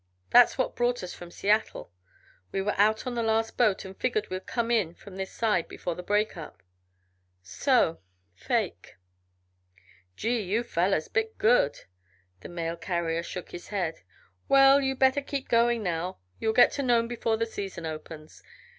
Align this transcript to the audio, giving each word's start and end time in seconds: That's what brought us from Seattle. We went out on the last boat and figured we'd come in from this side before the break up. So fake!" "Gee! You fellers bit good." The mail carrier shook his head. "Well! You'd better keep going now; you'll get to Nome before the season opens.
That's 0.31 0.57
what 0.57 0.75
brought 0.75 1.03
us 1.03 1.13
from 1.13 1.29
Seattle. 1.29 1.91
We 2.51 2.59
went 2.63 2.79
out 2.79 3.05
on 3.05 3.13
the 3.13 3.21
last 3.21 3.55
boat 3.55 3.85
and 3.85 3.95
figured 3.95 4.31
we'd 4.31 4.47
come 4.47 4.71
in 4.71 4.95
from 4.95 5.15
this 5.15 5.31
side 5.31 5.67
before 5.67 5.93
the 5.93 6.01
break 6.01 6.35
up. 6.35 6.63
So 7.43 7.99
fake!" 8.33 8.97
"Gee! 10.15 10.41
You 10.41 10.63
fellers 10.63 11.07
bit 11.07 11.37
good." 11.37 11.81
The 12.39 12.49
mail 12.49 12.75
carrier 12.77 13.21
shook 13.21 13.51
his 13.51 13.67
head. 13.67 14.01
"Well! 14.49 14.81
You'd 14.81 14.97
better 14.97 15.21
keep 15.21 15.49
going 15.49 15.83
now; 15.83 16.17
you'll 16.39 16.53
get 16.53 16.71
to 16.71 16.81
Nome 16.81 17.07
before 17.07 17.37
the 17.37 17.45
season 17.45 17.85
opens. 17.85 18.41